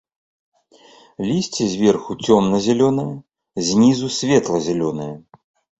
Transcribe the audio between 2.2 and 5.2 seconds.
цёмна-зялёнае, знізу светла-зялёнае.